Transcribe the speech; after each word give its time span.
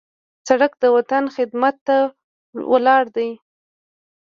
سړک 0.47 0.73
د 0.83 0.85
وطن 0.95 1.23
خدمت 1.35 1.75
ته 1.87 1.97
ولاړ 2.71 3.03
دی. 3.15 3.29